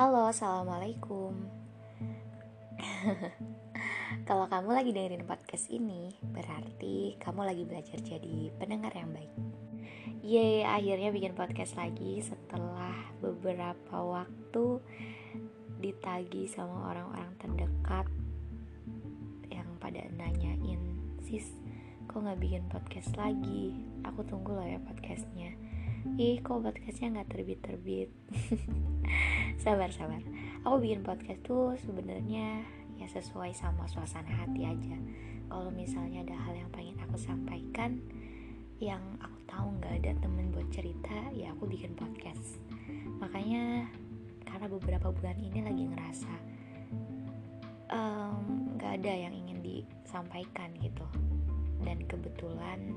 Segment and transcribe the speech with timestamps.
[0.00, 1.36] Halo, assalamualaikum.
[4.24, 9.28] Kalau kamu lagi dengerin podcast ini, berarti kamu lagi belajar jadi pendengar yang baik.
[10.24, 14.80] Yeay, akhirnya bikin podcast lagi setelah beberapa waktu
[15.84, 18.08] ditagi sama orang-orang terdekat
[19.52, 20.80] yang pada nanyain,
[21.28, 21.44] sis,
[22.08, 23.76] kok nggak bikin podcast lagi?
[24.08, 25.52] Aku tunggu loh ya podcastnya
[26.16, 28.10] ih kok podcastnya nggak terbit terbit
[29.60, 30.24] sabar sabar.
[30.64, 32.64] Aku bikin podcast tuh sebenarnya
[32.96, 34.96] ya sesuai sama suasana hati aja.
[35.52, 38.00] Kalau misalnya ada hal yang pengen aku sampaikan
[38.80, 42.56] yang aku tahu nggak ada temen buat cerita ya aku bikin podcast.
[43.20, 43.84] Makanya
[44.48, 46.32] karena beberapa bulan ini lagi ngerasa
[48.80, 51.04] nggak um, ada yang ingin disampaikan gitu.
[51.84, 52.96] Dan kebetulan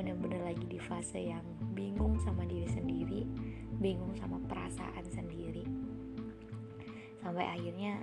[0.00, 1.44] bener-bener lagi di fase yang
[1.76, 3.28] bingung sama diri sendiri
[3.82, 5.51] bingung sama perasaan sendiri
[7.22, 8.02] sampai akhirnya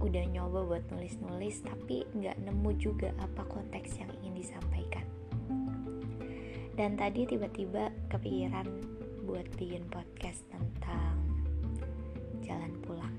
[0.00, 5.04] udah nyoba buat nulis-nulis tapi nggak nemu juga apa konteks yang ingin disampaikan.
[6.74, 8.66] Dan tadi tiba-tiba kepikiran
[9.28, 11.14] buat bikin podcast tentang
[12.42, 13.16] jalan pulang.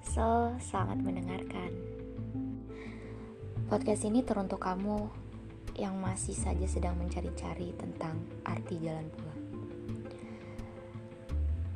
[0.00, 1.70] So selamat mendengarkan.
[3.66, 5.10] Podcast ini teruntuk kamu
[5.76, 8.16] yang masih saja sedang mencari-cari tentang
[8.48, 9.35] arti jalan pulang.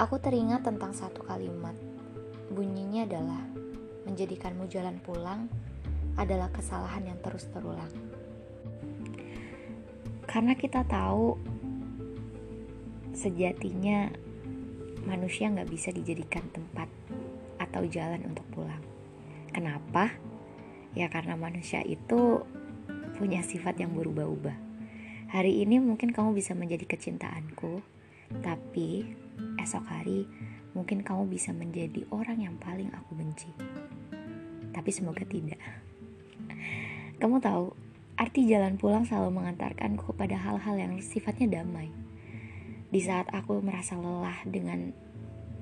[0.01, 1.77] Aku teringat tentang satu kalimat.
[2.49, 3.45] Bunyinya adalah
[4.09, 5.45] menjadikanmu jalan pulang
[6.17, 7.93] adalah kesalahan yang terus terulang.
[10.25, 11.37] Karena kita tahu
[13.13, 14.09] sejatinya
[15.05, 16.89] manusia nggak bisa dijadikan tempat
[17.61, 18.81] atau jalan untuk pulang.
[19.53, 20.17] Kenapa?
[20.97, 22.41] Ya karena manusia itu
[23.21, 24.57] punya sifat yang berubah-ubah.
[25.29, 27.85] Hari ini mungkin kamu bisa menjadi kecintaanku,
[28.41, 29.13] tapi
[29.63, 30.27] esok hari
[30.73, 33.51] mungkin kamu bisa menjadi orang yang paling aku benci.
[34.71, 35.59] Tapi semoga tidak.
[37.21, 37.75] Kamu tahu,
[38.17, 41.93] arti jalan pulang selalu mengantarkanku kepada hal-hal yang sifatnya damai.
[42.91, 44.95] Di saat aku merasa lelah dengan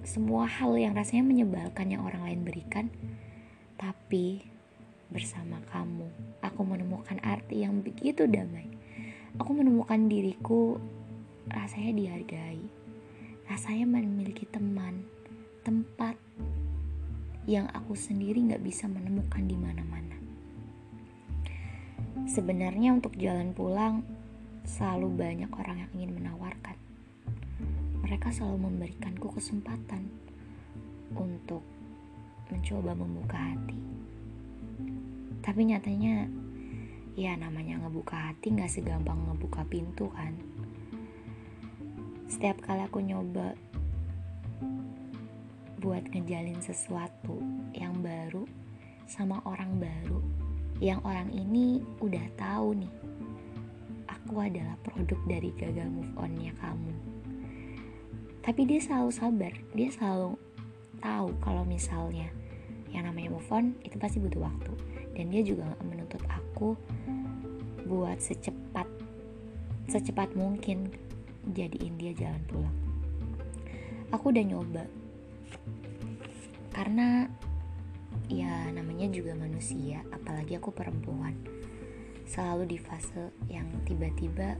[0.06, 2.86] semua hal yang rasanya menyebalkan yang orang lain berikan,
[3.76, 4.44] tapi
[5.08, 6.08] bersama kamu.
[6.44, 8.68] Aku menemukan arti yang begitu damai.
[9.40, 10.78] Aku menemukan diriku
[11.48, 12.77] rasanya dihargai.
[13.48, 15.02] Rasanya memiliki teman,
[15.64, 16.14] tempat
[17.48, 20.16] yang aku sendiri gak bisa menemukan di mana-mana.
[22.28, 24.04] Sebenarnya untuk jalan pulang
[24.68, 26.76] selalu banyak orang yang ingin menawarkan.
[28.04, 30.12] Mereka selalu memberikanku kesempatan
[31.16, 31.64] untuk
[32.52, 33.88] mencoba membuka hati
[35.48, 36.28] tapi nyatanya
[37.16, 40.36] ya namanya ngebuka hati gak segampang ngebuka pintu kan
[42.28, 43.56] setiap kali aku nyoba
[45.80, 47.40] buat ngejalin sesuatu
[47.72, 48.44] yang baru
[49.08, 50.20] sama orang baru
[50.78, 52.92] yang orang ini udah tahu nih
[54.28, 56.92] aku adalah produk dari gagal move onnya kamu.
[58.44, 60.36] Tapi dia selalu sabar dia selalu
[61.00, 62.28] tahu kalau misalnya
[62.92, 64.72] yang namanya move on itu pasti butuh waktu.
[65.16, 66.76] Dan dia juga menuntut aku
[67.88, 68.84] buat secepat
[69.88, 70.92] secepat mungkin
[71.52, 72.76] jadiin dia jalan pulang.
[74.12, 74.84] Aku udah nyoba.
[76.72, 77.28] Karena
[78.28, 81.36] ya namanya juga manusia apalagi aku perempuan.
[82.28, 84.56] Selalu di fase yang tiba-tiba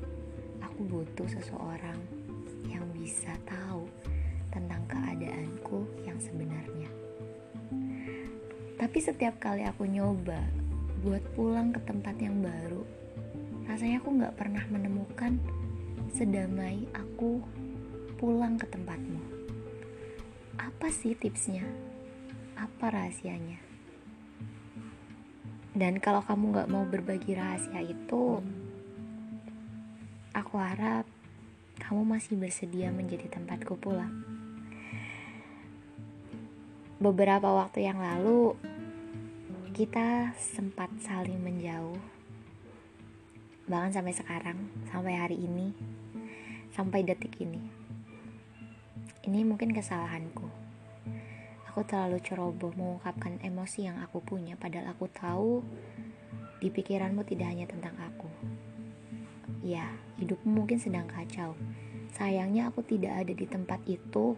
[0.65, 2.01] aku butuh seseorang
[2.69, 3.85] yang bisa tahu
[4.49, 6.89] tentang keadaanku yang sebenarnya.
[8.79, 10.39] Tapi setiap kali aku nyoba
[11.05, 12.83] buat pulang ke tempat yang baru,
[13.69, 15.39] rasanya aku gak pernah menemukan
[16.15, 17.45] sedamai aku
[18.17, 19.21] pulang ke tempatmu.
[20.59, 21.63] Apa sih tipsnya?
[22.59, 23.61] Apa rahasianya?
[25.79, 28.43] Dan kalau kamu gak mau berbagi rahasia itu,
[30.35, 31.07] aku harap
[31.79, 34.11] kamu masih bersedia menjadi tempatku pulang.
[36.99, 38.59] Beberapa waktu yang lalu,
[39.71, 42.18] kita sempat saling menjauh
[43.69, 45.77] bahkan sampai sekarang sampai hari ini
[46.73, 47.61] sampai detik ini.
[49.25, 50.49] Ini mungkin kesalahanku.
[51.69, 55.61] Aku terlalu ceroboh mengungkapkan emosi yang aku punya padahal aku tahu
[56.59, 58.31] di pikiranmu tidak hanya tentang aku.
[59.61, 59.85] Ya
[60.17, 61.55] hidupmu mungkin sedang kacau.
[62.17, 64.35] Sayangnya aku tidak ada di tempat itu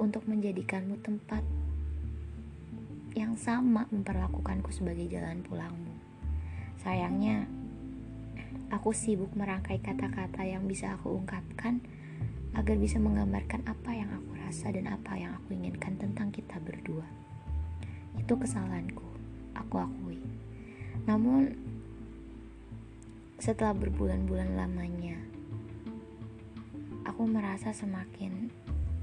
[0.00, 1.44] untuk menjadikanmu tempat
[3.18, 5.94] yang sama memperlakukanku sebagai jalan pulangmu.
[6.78, 7.50] Sayangnya,
[8.68, 11.80] aku sibuk merangkai kata-kata yang bisa aku ungkapkan
[12.52, 17.04] agar bisa menggambarkan apa yang aku rasa dan apa yang aku inginkan tentang kita berdua.
[18.20, 19.04] Itu kesalahanku,
[19.56, 20.20] aku akui.
[21.08, 21.54] Namun,
[23.38, 25.16] setelah berbulan-bulan lamanya,
[27.06, 28.50] aku merasa semakin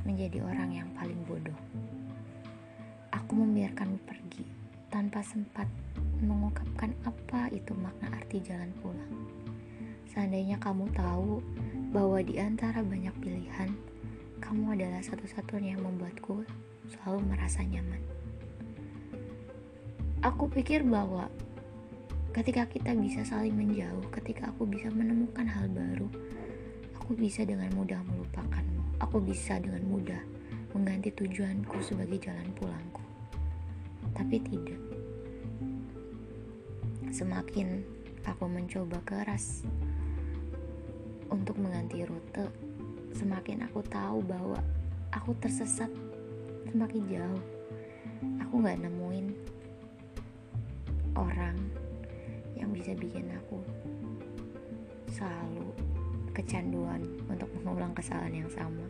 [0.06, 1.58] menjadi orang yang paling bodoh.
[3.16, 4.46] Aku membiarkanmu pergi
[4.94, 5.66] tanpa sempat
[6.22, 9.45] mengungkapkan apa itu makna arti jalan pulang.
[10.16, 11.44] Seandainya kamu tahu
[11.92, 13.68] bahwa di antara banyak pilihan,
[14.40, 16.48] kamu adalah satu-satunya yang membuatku
[16.88, 18.00] selalu merasa nyaman.
[20.24, 21.28] Aku pikir bahwa
[22.32, 26.08] ketika kita bisa saling menjauh, ketika aku bisa menemukan hal baru,
[26.96, 29.04] aku bisa dengan mudah melupakanmu.
[29.04, 30.24] Aku bisa dengan mudah
[30.72, 33.04] mengganti tujuanku sebagai jalan pulangku.
[34.16, 34.80] Tapi tidak.
[37.12, 37.84] Semakin
[38.24, 39.68] aku mencoba keras
[41.30, 42.50] untuk mengganti rute,
[43.16, 44.60] semakin aku tahu bahwa
[45.14, 45.90] aku tersesat
[46.70, 47.44] semakin jauh.
[48.48, 49.28] Aku gak nemuin
[51.16, 51.56] orang
[52.56, 53.60] yang bisa bikin aku
[55.12, 55.72] selalu
[56.36, 57.00] kecanduan
[57.32, 58.84] untuk mengulang kesalahan yang sama.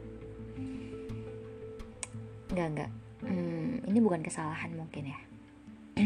[2.50, 2.92] Enggak, enggak.
[3.26, 5.20] Hmm, ini bukan kesalahan mungkin ya.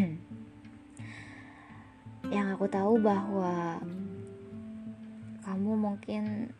[2.35, 3.81] yang aku tahu bahwa
[5.49, 6.53] kamu mungkin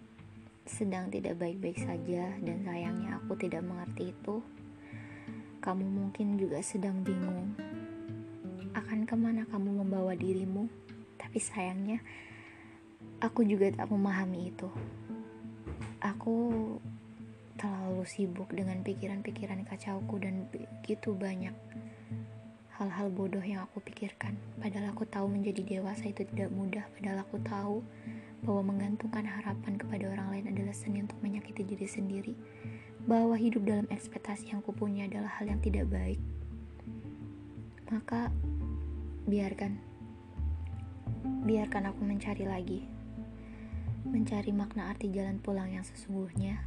[0.66, 4.42] sedang tidak baik-baik saja dan sayangnya aku tidak mengerti itu.
[5.62, 7.54] Kamu mungkin juga sedang bingung
[8.74, 10.66] akan ke mana kamu membawa dirimu,
[11.22, 12.02] tapi sayangnya
[13.22, 14.74] aku juga tak memahami itu.
[16.02, 16.38] Aku
[17.62, 21.54] terlalu sibuk dengan pikiran-pikiran kacauku dan begitu banyak
[22.80, 24.40] hal-hal bodoh yang aku pikirkan.
[24.64, 26.88] Padahal aku tahu menjadi dewasa itu tidak mudah.
[26.96, 27.84] Padahal aku tahu
[28.40, 32.34] bahwa menggantungkan harapan kepada orang lain adalah seni untuk menyakiti diri sendiri,
[33.04, 36.20] bahwa hidup dalam ekspektasi yang kupunya adalah hal yang tidak baik,
[37.92, 38.32] maka
[39.28, 39.76] biarkan,
[41.44, 42.80] biarkan aku mencari lagi,
[44.08, 46.64] mencari makna arti jalan pulang yang sesungguhnya,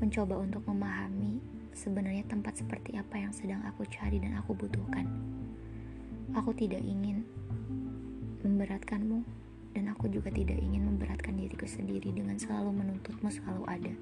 [0.00, 5.06] mencoba untuk memahami sebenarnya tempat seperti apa yang sedang aku cari dan aku butuhkan.
[6.36, 7.26] Aku tidak ingin
[8.46, 9.22] memberatkanmu
[9.74, 13.94] dan aku juga tidak ingin memberatkan diriku sendiri dengan selalu menuntutmu selalu ada.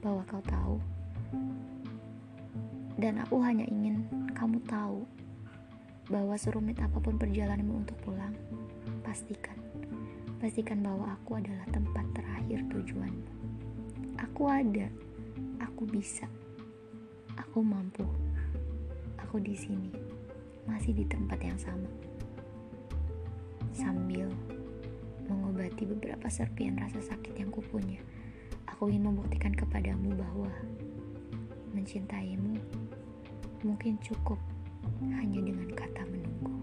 [0.00, 0.76] Bahwa kau tahu.
[2.96, 4.04] Dan aku hanya ingin
[4.36, 5.04] kamu tahu
[6.12, 8.34] bahwa serumit apa pun perjalananmu untuk pulang
[9.06, 9.56] pastikan
[10.42, 13.30] pastikan bahwa aku adalah tempat terakhir tujuanmu.
[14.18, 14.90] Aku ada
[15.62, 16.26] aku bisa
[17.52, 18.00] aku mampu
[19.20, 19.92] aku di sini
[20.64, 21.84] masih di tempat yang sama
[23.76, 24.24] sambil
[25.28, 28.00] mengobati beberapa serpian rasa sakit yang kupunya.
[28.72, 30.48] Aku ingin membuktikan kepadamu bahwa
[31.76, 32.56] mencintaimu
[33.68, 34.40] mungkin cukup
[35.20, 36.56] hanya dengan kata menunggu.